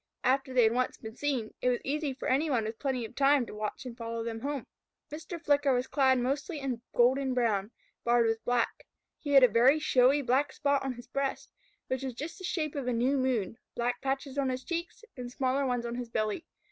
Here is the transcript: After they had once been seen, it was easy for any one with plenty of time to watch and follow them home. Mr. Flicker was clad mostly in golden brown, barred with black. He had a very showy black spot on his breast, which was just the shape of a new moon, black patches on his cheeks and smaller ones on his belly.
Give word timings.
After 0.23 0.51
they 0.51 0.63
had 0.63 0.71
once 0.71 0.97
been 0.97 1.15
seen, 1.15 1.53
it 1.61 1.69
was 1.69 1.79
easy 1.83 2.11
for 2.11 2.27
any 2.27 2.49
one 2.49 2.63
with 2.63 2.79
plenty 2.79 3.05
of 3.05 3.13
time 3.13 3.45
to 3.45 3.53
watch 3.53 3.85
and 3.85 3.95
follow 3.95 4.23
them 4.23 4.39
home. 4.39 4.65
Mr. 5.11 5.39
Flicker 5.39 5.73
was 5.75 5.85
clad 5.85 6.17
mostly 6.17 6.59
in 6.59 6.81
golden 6.95 7.35
brown, 7.35 7.69
barred 8.03 8.25
with 8.25 8.43
black. 8.43 8.87
He 9.19 9.33
had 9.33 9.43
a 9.43 9.47
very 9.47 9.77
showy 9.77 10.23
black 10.23 10.53
spot 10.53 10.81
on 10.81 10.93
his 10.93 11.05
breast, 11.05 11.51
which 11.85 12.01
was 12.01 12.15
just 12.15 12.39
the 12.39 12.43
shape 12.43 12.73
of 12.73 12.87
a 12.87 12.93
new 12.93 13.15
moon, 13.15 13.59
black 13.75 14.01
patches 14.01 14.39
on 14.39 14.49
his 14.49 14.63
cheeks 14.63 15.03
and 15.15 15.31
smaller 15.31 15.67
ones 15.67 15.85
on 15.85 15.93
his 15.93 16.09
belly. 16.09 16.47